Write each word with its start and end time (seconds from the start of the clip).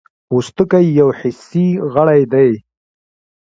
پوستکی 0.27 0.85
یو 0.99 1.09
حسي 1.19 1.67
غړی 1.93 2.21
دی. 2.33 2.51